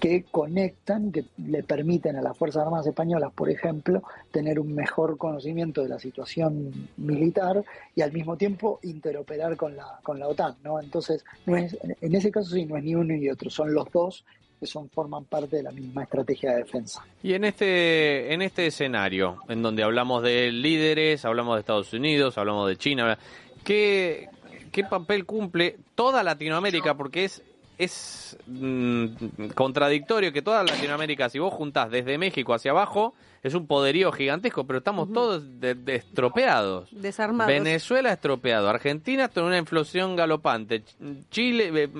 que 0.00 0.24
conectan, 0.30 1.12
que 1.12 1.24
le 1.38 1.62
permiten 1.62 2.16
a 2.16 2.22
las 2.22 2.36
Fuerzas 2.36 2.64
Armadas 2.64 2.86
Españolas, 2.86 3.32
por 3.32 3.48
ejemplo, 3.48 4.02
tener 4.30 4.60
un 4.60 4.74
mejor 4.74 5.16
conocimiento 5.16 5.82
de 5.82 5.88
la 5.88 5.98
situación 5.98 6.90
militar 6.96 7.64
y 7.94 8.02
al 8.02 8.12
mismo 8.12 8.36
tiempo 8.36 8.80
interoperar 8.82 9.56
con 9.56 9.76
la, 9.76 10.00
con 10.02 10.18
la 10.18 10.28
OTAN, 10.28 10.56
¿no? 10.62 10.80
Entonces, 10.80 11.24
no 11.46 11.56
es, 11.56 11.78
en 11.82 12.14
ese 12.14 12.30
caso 12.30 12.50
sí, 12.50 12.66
no 12.66 12.76
es 12.76 12.84
ni 12.84 12.94
uno 12.94 13.14
ni 13.14 13.30
otro, 13.30 13.48
son 13.48 13.72
los 13.72 13.90
dos 13.92 14.24
que 14.64 14.70
son 14.70 14.88
forman 14.88 15.24
parte 15.26 15.56
de 15.56 15.62
la 15.62 15.70
misma 15.70 16.04
estrategia 16.04 16.52
de 16.52 16.56
defensa. 16.64 17.04
Y 17.22 17.34
en 17.34 17.44
este 17.44 18.32
en 18.32 18.40
este 18.40 18.66
escenario, 18.66 19.38
en 19.48 19.62
donde 19.62 19.82
hablamos 19.82 20.22
de 20.22 20.50
líderes, 20.50 21.26
hablamos 21.26 21.56
de 21.56 21.60
Estados 21.60 21.92
Unidos, 21.92 22.38
hablamos 22.38 22.66
de 22.68 22.76
China, 22.76 23.18
¿qué, 23.62 24.30
qué 24.72 24.84
papel 24.84 25.26
cumple 25.26 25.76
toda 25.94 26.22
Latinoamérica? 26.22 26.94
Porque 26.94 27.24
es 27.24 27.42
es 27.76 28.38
mm, 28.46 29.48
contradictorio 29.54 30.32
que 30.32 30.40
toda 30.40 30.62
Latinoamérica, 30.62 31.28
si 31.28 31.38
vos 31.38 31.52
juntás 31.52 31.90
desde 31.90 32.16
México 32.16 32.54
hacia 32.54 32.70
abajo, 32.70 33.14
es 33.44 33.52
un 33.52 33.66
poderío 33.66 34.10
gigantesco, 34.10 34.64
pero 34.64 34.78
estamos 34.78 35.12
todos 35.12 35.42
estropeados. 35.86 36.88
Desarmados. 36.90 37.52
Venezuela 37.52 38.10
estropeado, 38.10 38.70
Argentina 38.70 39.28
con 39.28 39.44
una 39.44 39.58
inflación 39.58 40.16
galopante, 40.16 40.82
Chile, 41.30 41.90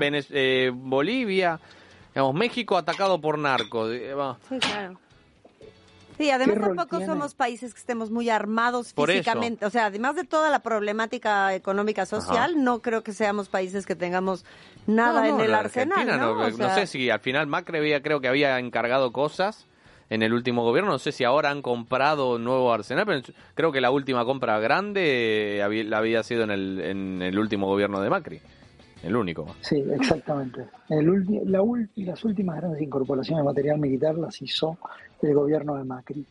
eh, 0.00 0.72
Bolivia, 0.72 1.60
Digamos, 2.14 2.34
México 2.34 2.76
atacado 2.76 3.20
por 3.20 3.38
narcos. 3.38 3.90
Sí, 4.48 4.58
claro. 4.60 4.98
Sí, 6.16 6.30
además 6.30 6.60
tampoco 6.60 7.04
somos 7.04 7.34
países 7.34 7.74
que 7.74 7.80
estemos 7.80 8.10
muy 8.10 8.30
armados 8.30 8.94
físicamente. 8.94 9.66
O 9.66 9.70
sea, 9.70 9.86
además 9.86 10.14
de 10.14 10.24
toda 10.24 10.48
la 10.48 10.60
problemática 10.60 11.54
económica 11.54 12.06
social, 12.06 12.62
no 12.62 12.80
creo 12.80 13.02
que 13.02 13.12
seamos 13.12 13.48
países 13.48 13.84
que 13.84 13.96
tengamos 13.96 14.44
nada 14.86 15.28
en 15.28 15.40
el 15.40 15.52
arsenal. 15.52 16.06
¿no? 16.06 16.50
no, 16.50 16.74
sé 16.74 16.86
si 16.86 17.10
al 17.10 17.20
final 17.20 17.46
Macri 17.48 17.78
había, 17.78 18.02
creo 18.02 18.20
que 18.20 18.28
había 18.28 18.58
encargado 18.60 19.12
cosas 19.12 19.66
en 20.08 20.22
el 20.22 20.32
último 20.32 20.62
gobierno. 20.62 20.92
No 20.92 21.00
sé 21.00 21.10
si 21.10 21.24
ahora 21.24 21.50
han 21.50 21.62
comprado 21.62 22.38
nuevo 22.38 22.72
arsenal, 22.72 23.06
pero 23.06 23.22
creo 23.56 23.72
que 23.72 23.80
la 23.80 23.90
última 23.90 24.24
compra 24.24 24.60
grande 24.60 25.62
había, 25.64 25.82
la 25.82 25.98
había 25.98 26.22
sido 26.22 26.44
en 26.44 26.52
el, 26.52 26.80
en 26.80 27.22
el 27.22 27.36
último 27.40 27.66
gobierno 27.66 28.00
de 28.00 28.10
Macri 28.10 28.40
el 29.04 29.16
único. 29.16 29.46
Sí, 29.60 29.84
exactamente. 29.92 30.66
El 30.88 31.06
la 31.50 31.62
las 31.96 32.24
últimas 32.24 32.56
grandes 32.56 32.80
incorporaciones 32.80 33.42
de 33.42 33.44
material 33.44 33.78
militar 33.78 34.16
las 34.16 34.40
hizo 34.40 34.78
el 35.22 35.34
gobierno 35.34 35.76
de 35.76 35.84
Macri. 35.84 36.24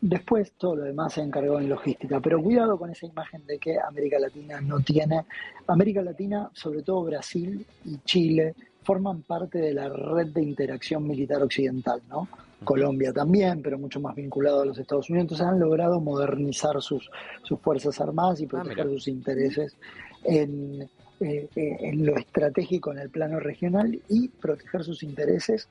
Después 0.00 0.52
todo 0.52 0.76
lo 0.76 0.82
demás 0.84 1.14
se 1.14 1.22
encargó 1.22 1.58
en 1.58 1.68
logística, 1.68 2.20
pero 2.20 2.42
cuidado 2.42 2.78
con 2.78 2.90
esa 2.90 3.06
imagen 3.06 3.44
de 3.46 3.58
que 3.58 3.78
América 3.80 4.18
Latina 4.18 4.60
no 4.60 4.80
tiene. 4.80 5.24
América 5.66 6.02
Latina, 6.02 6.50
sobre 6.52 6.82
todo 6.82 7.04
Brasil 7.04 7.66
y 7.84 7.98
Chile, 8.04 8.54
forman 8.82 9.22
parte 9.22 9.58
de 9.58 9.74
la 9.74 9.88
red 9.88 10.28
de 10.28 10.42
interacción 10.42 11.08
militar 11.08 11.42
occidental, 11.42 12.02
¿no? 12.08 12.28
Colombia 12.62 13.12
también, 13.12 13.62
pero 13.62 13.78
mucho 13.78 14.00
más 14.00 14.14
vinculado 14.14 14.62
a 14.62 14.66
los 14.66 14.78
Estados 14.78 15.10
Unidos. 15.10 15.24
Entonces 15.24 15.46
han 15.46 15.58
logrado 15.58 16.00
modernizar 16.00 16.80
sus, 16.80 17.10
sus 17.42 17.58
Fuerzas 17.60 18.00
Armadas 18.00 18.40
y 18.40 18.44
ah, 18.44 18.48
proteger 18.48 18.86
sus 18.90 19.08
intereses 19.08 19.76
en, 20.24 20.88
eh, 21.20 21.48
eh, 21.56 21.76
en 21.80 22.04
lo 22.04 22.16
estratégico 22.16 22.92
en 22.92 22.98
el 22.98 23.10
plano 23.10 23.40
regional 23.40 23.98
y 24.08 24.28
proteger 24.28 24.84
sus 24.84 25.02
intereses 25.02 25.68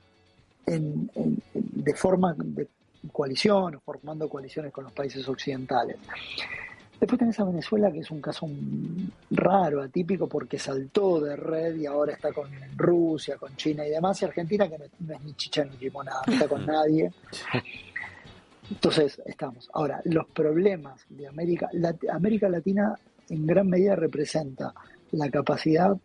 en, 0.66 1.10
de 1.54 1.94
forma 1.94 2.34
de 2.36 2.66
coalición 3.12 3.76
o 3.76 3.80
formando 3.80 4.28
coaliciones 4.28 4.72
con 4.72 4.84
los 4.84 4.92
países 4.92 5.28
occidentales. 5.28 5.96
Después 6.98 7.18
tenés 7.18 7.38
a 7.38 7.44
Venezuela, 7.44 7.92
que 7.92 8.00
es 8.00 8.10
un 8.10 8.22
caso 8.22 8.48
raro, 9.30 9.82
atípico, 9.82 10.26
porque 10.26 10.58
saltó 10.58 11.20
de 11.20 11.36
red 11.36 11.76
y 11.76 11.84
ahora 11.84 12.14
está 12.14 12.32
con 12.32 12.48
Rusia, 12.74 13.36
con 13.36 13.54
China 13.54 13.86
y 13.86 13.90
demás, 13.90 14.20
y 14.22 14.24
Argentina, 14.24 14.66
que 14.68 14.78
no, 14.78 15.14
es 15.14 15.20
ni 15.22 15.34
chicha 15.34 15.64
ni 15.64 15.76
limonada, 15.76 16.22
no 16.26 16.32
está 16.32 16.48
con 16.48 16.64
nadie. 16.66 17.12
Entonces, 18.70 19.20
estamos. 19.26 19.68
Ahora, 19.74 20.00
los 20.04 20.26
problemas 20.28 21.04
de 21.10 21.28
América, 21.28 21.68
América 22.10 22.48
Latina 22.48 22.98
en 23.28 23.46
gran 23.46 23.68
medida 23.68 23.94
representa 23.94 24.72
la 25.12 25.30
capacidad 25.30 25.96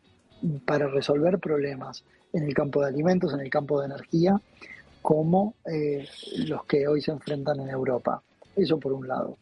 para 0.65 0.87
resolver 0.87 1.39
problemas 1.39 2.03
en 2.33 2.43
el 2.43 2.53
campo 2.53 2.81
de 2.81 2.87
alimentos, 2.87 3.33
en 3.33 3.41
el 3.41 3.49
campo 3.49 3.79
de 3.79 3.87
energía, 3.87 4.39
como 5.01 5.55
eh, 5.65 6.07
los 6.47 6.65
que 6.65 6.87
hoy 6.87 7.01
se 7.01 7.11
enfrentan 7.11 7.59
en 7.59 7.69
Europa. 7.69 8.21
Eso 8.55 8.79
por 8.79 8.93
un 8.93 9.07
lado. 9.07 9.37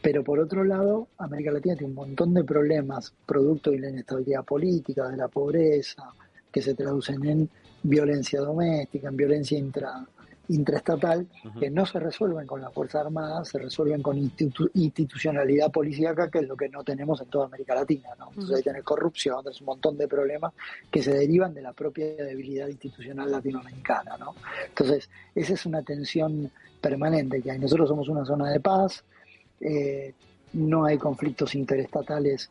Pero 0.00 0.22
por 0.22 0.38
otro 0.38 0.64
lado, 0.64 1.08
América 1.18 1.50
Latina 1.50 1.76
tiene 1.76 1.90
un 1.90 1.96
montón 1.96 2.34
de 2.34 2.44
problemas 2.44 3.12
producto 3.26 3.70
de 3.70 3.80
la 3.80 3.90
inestabilidad 3.90 4.44
política, 4.44 5.08
de 5.08 5.16
la 5.16 5.28
pobreza, 5.28 6.12
que 6.52 6.62
se 6.62 6.74
traducen 6.74 7.24
en 7.24 7.50
violencia 7.82 8.40
doméstica, 8.40 9.08
en 9.08 9.16
violencia 9.16 9.58
intra, 9.58 10.06
intraestatal 10.48 11.26
que 11.60 11.70
no 11.70 11.84
se 11.84 12.00
resuelven 12.00 12.46
con 12.46 12.60
las 12.60 12.72
Fuerzas 12.72 13.06
Armadas, 13.06 13.48
se 13.48 13.58
resuelven 13.58 14.02
con 14.02 14.16
institucionalidad 14.16 15.70
policíaca, 15.70 16.30
que 16.30 16.38
es 16.38 16.48
lo 16.48 16.56
que 16.56 16.68
no 16.68 16.82
tenemos 16.82 17.20
en 17.20 17.28
toda 17.28 17.46
América 17.46 17.74
Latina. 17.74 18.10
¿no? 18.18 18.28
Entonces 18.30 18.56
hay 18.56 18.62
tener 18.62 18.82
corrupción, 18.82 19.42
tenés 19.44 19.60
un 19.60 19.66
montón 19.66 19.98
de 19.98 20.08
problemas 20.08 20.52
que 20.90 21.02
se 21.02 21.12
derivan 21.12 21.54
de 21.54 21.62
la 21.62 21.72
propia 21.72 22.06
debilidad 22.06 22.68
institucional 22.68 23.30
latinoamericana. 23.30 24.16
¿no? 24.18 24.34
Entonces, 24.68 25.10
esa 25.34 25.54
es 25.54 25.66
una 25.66 25.82
tensión 25.82 26.50
permanente 26.80 27.42
que 27.42 27.50
hay. 27.50 27.58
Nosotros 27.58 27.88
somos 27.88 28.08
una 28.08 28.24
zona 28.24 28.50
de 28.50 28.60
paz, 28.60 29.04
eh, 29.60 30.14
no 30.54 30.86
hay 30.86 30.96
conflictos 30.96 31.54
interestatales 31.54 32.50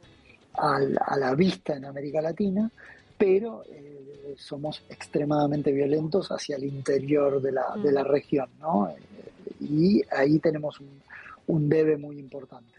a 0.53 1.17
la 1.17 1.35
vista 1.35 1.75
en 1.75 1.85
América 1.85 2.21
Latina, 2.21 2.69
pero... 3.17 3.63
Eh, 3.69 3.96
somos 4.37 4.83
extremadamente 4.89 5.71
violentos 5.71 6.31
hacia 6.31 6.55
el 6.55 6.63
interior 6.63 7.41
de 7.41 7.51
la, 7.51 7.75
de 7.81 7.91
la 7.91 8.03
mm. 8.03 8.07
región, 8.07 8.49
¿no? 8.59 8.89
Y 9.59 10.01
ahí 10.11 10.39
tenemos 10.39 10.79
un, 10.79 11.01
un 11.47 11.69
debe 11.69 11.97
muy 11.97 12.19
importante. 12.19 12.77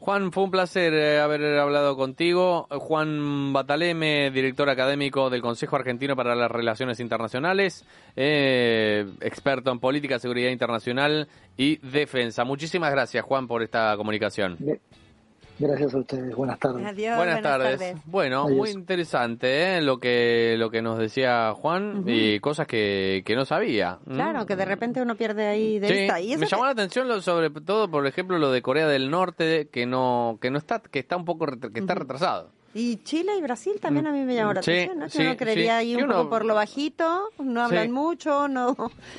Juan, 0.00 0.30
fue 0.30 0.44
un 0.44 0.50
placer 0.52 0.94
eh, 0.94 1.18
haber 1.18 1.58
hablado 1.58 1.96
contigo. 1.96 2.68
Juan 2.70 3.52
Bataleme, 3.52 4.30
director 4.30 4.70
académico 4.70 5.28
del 5.28 5.42
Consejo 5.42 5.74
Argentino 5.74 6.14
para 6.14 6.36
las 6.36 6.50
Relaciones 6.50 7.00
Internacionales, 7.00 7.84
eh, 8.14 9.06
experto 9.20 9.72
en 9.72 9.80
política, 9.80 10.20
seguridad 10.20 10.50
internacional 10.50 11.26
y 11.56 11.78
defensa. 11.78 12.44
Muchísimas 12.44 12.92
gracias, 12.92 13.24
Juan, 13.24 13.48
por 13.48 13.64
esta 13.64 13.96
comunicación. 13.96 14.56
Gracias 15.58 15.92
a 15.92 15.98
ustedes. 15.98 16.34
Buenas 16.36 16.58
tardes. 16.58 17.16
buenas, 17.16 17.42
tardes. 17.42 17.96
Bueno, 18.06 18.48
muy 18.48 18.70
interesante 18.70 19.76
¿eh? 19.76 19.82
lo 19.82 19.98
que 19.98 20.54
lo 20.56 20.70
que 20.70 20.82
nos 20.82 20.98
decía 20.98 21.52
Juan 21.54 22.04
y 22.06 22.38
cosas 22.38 22.66
que, 22.66 23.22
que 23.24 23.34
no 23.34 23.44
sabía. 23.44 23.98
Claro, 24.06 24.46
que 24.46 24.54
de 24.54 24.64
repente 24.64 25.02
uno 25.02 25.16
pierde 25.16 25.46
ahí 25.46 25.78
de 25.78 25.92
vista. 25.92 26.14
me 26.38 26.46
llamó 26.46 26.64
la 26.64 26.70
atención 26.70 27.08
lo, 27.08 27.20
sobre 27.20 27.50
todo, 27.50 27.90
por 27.90 28.06
ejemplo, 28.06 28.38
lo 28.38 28.52
de 28.52 28.62
Corea 28.62 28.86
del 28.86 29.10
Norte 29.10 29.68
que 29.68 29.86
no 29.86 30.38
que 30.40 30.50
no 30.50 30.58
está 30.58 30.80
que 30.80 31.00
está 31.00 31.16
un 31.16 31.24
poco 31.24 31.46
que 31.46 31.80
está 31.80 31.94
retrasado. 31.94 32.50
Y 32.74 32.98
Chile 32.98 33.32
y 33.36 33.42
Brasil 33.42 33.72
también 33.80 34.06
a 34.06 34.12
mí 34.12 34.20
me 34.20 34.34
llamó 34.34 34.52
la 34.52 34.60
atención, 34.60 34.98
¿no? 34.98 35.08
Que 35.08 35.18
uno 35.22 35.36
creería 35.36 35.78
ahí 35.78 35.96
un 35.96 36.06
poco 36.06 36.28
por 36.28 36.44
lo 36.44 36.54
bajito, 36.54 37.30
no 37.38 37.62
hablan 37.62 37.90
mucho, 37.90 38.46
no... 38.46 38.76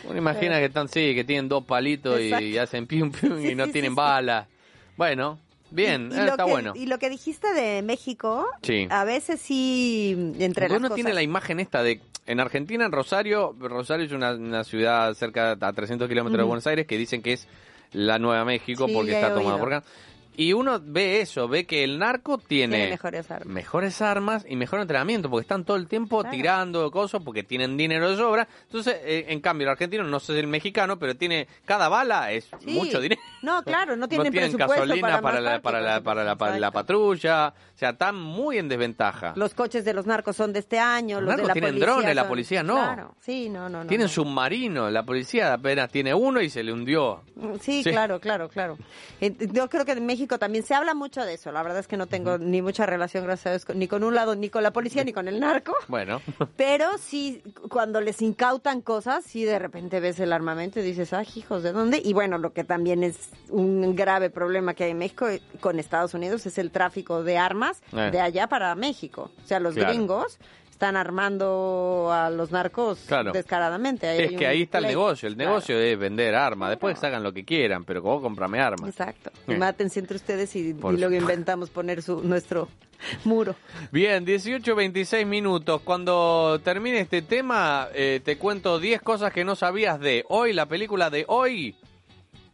Uno 0.07 0.17
imagina 0.17 0.59
que 0.59 0.65
están, 0.65 0.87
sí, 0.87 1.15
que 1.15 1.23
tienen 1.23 1.49
dos 1.49 1.65
palitos 1.65 2.21
y, 2.21 2.57
hacen 2.57 2.85
pium 2.85 3.11
pium 3.11 3.43
y 3.43 3.55
no 3.55 3.67
tienen 3.67 3.95
balas. 3.95 4.47
Bueno, 4.95 5.39
Bien, 5.71 6.11
y, 6.11 6.19
está 6.19 6.45
bueno. 6.45 6.73
Y 6.75 6.87
lo 6.87 6.99
que 6.99 7.09
dijiste 7.09 7.53
de 7.53 7.81
México, 7.81 8.47
a 8.89 9.03
veces 9.03 9.39
sí, 9.39 10.33
entre 10.39 10.69
las 10.69 10.79
uno 10.79 10.89
tiene 10.91 11.13
la 11.13 11.21
imagen 11.21 11.59
esta 11.59 11.83
de, 11.83 12.01
en 12.25 12.39
Argentina, 12.39 12.85
en 12.85 12.91
Rosario, 12.91 13.55
Rosario 13.59 14.05
es 14.05 14.11
una, 14.11 14.63
ciudad 14.63 15.13
cerca 15.13 15.57
a 15.59 15.73
300 15.73 16.07
kilómetros 16.07 16.39
de 16.39 16.47
Buenos 16.47 16.67
Aires 16.67 16.87
que 16.87 16.97
dicen 16.97 17.21
que 17.21 17.33
es 17.33 17.47
la 17.91 18.19
Nueva 18.19 18.45
México 18.45 18.87
porque 18.93 19.13
está 19.13 19.33
tomada 19.33 19.57
por 19.57 19.73
acá. 19.73 19.87
Y 20.35 20.53
uno 20.53 20.79
ve 20.81 21.21
eso, 21.21 21.47
ve 21.47 21.65
que 21.65 21.83
el 21.83 21.99
narco 21.99 22.37
tiene, 22.37 22.89
mejores, 22.89 23.29
armas. 23.29 23.47
mejores 23.47 24.01
armas 24.01 24.45
y 24.47 24.55
mejor 24.55 24.79
entrenamiento, 24.79 25.29
porque 25.29 25.41
están 25.41 25.65
todo 25.65 25.75
el 25.75 25.87
tiempo 25.87 26.23
tirando 26.23 26.89
cosas, 26.91 27.21
porque 27.23 27.43
tienen 27.43 27.75
dinero 27.75 28.09
de 28.09 28.15
sobra. 28.15 28.47
Entonces, 28.63 28.97
eh, 29.03 29.25
en 29.29 29.41
cambio, 29.41 29.67
el 29.67 29.71
argentino, 29.71 30.03
no 30.03 30.19
sé 30.19 30.33
si 30.33 30.39
el 30.39 30.47
mexicano, 30.47 30.97
pero 30.97 31.15
tiene 31.15 31.47
cada 31.65 31.89
bala 31.89 32.31
es 32.31 32.49
mucho 32.65 33.01
dinero. 33.01 33.21
No, 33.41 33.63
claro, 33.63 33.95
no 33.95 34.07
tienen, 34.07 34.33
no 34.33 34.57
gasolina 34.57 35.21
para, 35.21 35.39
la, 35.39 35.61
para, 35.61 35.81
la, 35.81 36.01
para, 36.37 36.59
la, 36.59 36.71
patrulla. 36.71 37.53
O 37.73 37.77
sea, 37.77 37.89
están 37.91 38.15
muy 38.15 38.57
en 38.57 38.67
desventaja. 38.67 39.33
Los 39.35 39.53
coches 39.53 39.85
de 39.85 39.93
los 39.93 40.05
narcos 40.05 40.35
son 40.35 40.53
de 40.53 40.59
este 40.59 40.79
año, 40.79 41.21
los, 41.21 41.37
de 41.37 41.43
la 41.43 41.53
tienen 41.53 41.79
drones, 41.79 42.15
la 42.15 42.27
policía 42.27 42.63
no. 42.63 43.15
sí, 43.19 43.49
no, 43.49 43.69
no. 43.69 43.85
Tienen 43.85 44.09
submarinos, 44.09 44.91
la 44.91 45.03
policía 45.03 45.53
apenas 45.53 45.89
tiene 45.89 46.13
uno 46.13 46.41
y 46.41 46.49
se 46.49 46.63
le 46.63 46.73
hundió. 46.73 47.23
Sí, 47.61 47.83
sí. 47.83 47.91
claro, 47.91 48.19
claro, 48.19 48.49
claro. 48.49 48.77
Eh, 49.21 49.35
yo 49.51 49.69
creo 49.69 49.85
que 49.85 49.93
en 49.93 50.05
México 50.05 50.28
también 50.37 50.63
se 50.63 50.75
habla 50.75 50.93
mucho 50.93 51.25
de 51.25 51.33
eso. 51.33 51.51
La 51.51 51.63
verdad 51.63 51.79
es 51.79 51.87
que 51.87 51.97
no 51.97 52.07
tengo 52.07 52.37
ni 52.37 52.61
mucha 52.61 52.85
relación, 52.85 53.23
gracias 53.23 53.47
a 53.47 53.49
Dios, 53.51 53.75
ni 53.75 53.87
con 53.87 54.03
un 54.03 54.13
lado, 54.13 54.35
ni 54.35 54.49
con 54.49 54.63
la 54.63 54.71
policía, 54.71 55.03
ni 55.03 55.13
con 55.13 55.27
el 55.27 55.39
narco. 55.39 55.75
Bueno. 55.87 56.21
Pero 56.57 56.97
sí, 56.97 57.41
cuando 57.69 58.01
les 58.01 58.21
incautan 58.21 58.81
cosas, 58.81 59.23
sí 59.23 59.43
de 59.45 59.57
repente 59.59 59.99
ves 59.99 60.19
el 60.19 60.33
armamento 60.33 60.79
y 60.79 60.83
dices, 60.83 61.13
ah, 61.13 61.23
hijos, 61.35 61.63
¿de 61.63 61.71
dónde? 61.71 62.01
Y 62.03 62.13
bueno, 62.13 62.37
lo 62.37 62.53
que 62.53 62.63
también 62.63 63.03
es 63.03 63.29
un 63.49 63.95
grave 63.95 64.29
problema 64.29 64.73
que 64.73 64.83
hay 64.83 64.91
en 64.91 64.99
México 64.99 65.27
con 65.59 65.79
Estados 65.79 66.13
Unidos 66.13 66.45
es 66.45 66.57
el 66.57 66.71
tráfico 66.71 67.23
de 67.23 67.37
armas 67.37 67.81
eh. 67.93 68.09
de 68.11 68.19
allá 68.19 68.47
para 68.47 68.75
México. 68.75 69.31
O 69.43 69.47
sea, 69.47 69.59
los 69.59 69.75
gringos 69.75 70.39
están 70.79 70.95
armando 70.95 72.09
a 72.09 72.29
los 72.29 72.51
narcos 72.51 73.05
descaradamente. 73.33 74.23
es 74.23 74.31
que 74.31 74.47
ahí 74.47 74.61
está 74.61 74.77
el 74.77 74.85
negocio. 74.85 75.27
El 75.27 75.35
negocio 75.35 75.77
es 75.77 75.99
vender 75.99 76.33
armas. 76.35 76.69
Después 76.69 77.03
hagan 77.03 77.21
lo 77.21 77.33
que 77.33 77.43
quieran, 77.43 77.83
pero 77.83 78.01
como 78.01 78.21
comprame 78.21 78.61
armas. 78.61 78.89
Exacto. 78.89 79.29
Y 79.45 79.55
eh. 79.55 79.75
entre 79.77 80.15
ustedes 80.15 80.55
y, 80.55 80.71
luego 80.71 81.13
inventamos 81.13 81.69
poner 81.69 82.01
su 82.01 82.23
nuestro 82.23 82.69
muro. 83.25 83.55
Bien, 83.91 84.23
18, 84.23 84.73
26 84.73 85.27
minutos. 85.27 85.81
Cuando 85.81 86.61
termine 86.63 87.01
este 87.01 87.23
tema, 87.23 87.89
eh, 87.93 88.21
te 88.23 88.37
cuento 88.37 88.79
10 88.79 89.01
cosas 89.01 89.33
que 89.33 89.43
no 89.43 89.57
sabías 89.57 89.99
de 89.99 90.23
hoy, 90.29 90.53
la 90.53 90.65
película 90.65 91.09
de 91.09 91.25
hoy. 91.27 91.75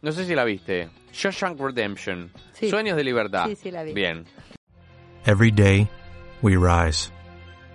No 0.02 0.10
sé 0.10 0.24
si 0.24 0.34
la 0.34 0.42
viste. 0.42 0.88
Shawshank 1.12 1.60
Redemption. 1.60 2.32
Sueños 2.54 2.96
de 2.96 3.04
libertad. 3.04 3.46
Sí, 3.46 3.54
sí, 3.54 3.70
la 3.70 3.84
vi. 3.84 3.92
Bien. 3.92 4.24
Every 5.26 5.52
day 5.52 5.86
we 6.42 6.56
rise. 6.56 7.15